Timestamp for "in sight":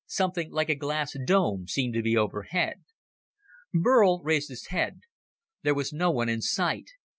6.27-6.89